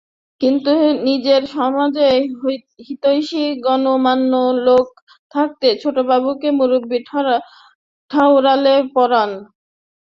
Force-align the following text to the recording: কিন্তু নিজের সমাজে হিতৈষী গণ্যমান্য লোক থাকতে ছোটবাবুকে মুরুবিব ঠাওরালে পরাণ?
কিন্তু 0.41 0.71
নিজের 1.05 1.41
সমাজে 1.55 2.07
হিতৈষী 2.87 3.43
গণ্যমান্য 3.65 4.31
লোক 4.67 4.87
থাকতে 5.33 5.67
ছোটবাবুকে 5.81 6.49
মুরুবিব 6.57 6.93
ঠাওরালে 8.11 8.75
পরাণ? 8.93 9.29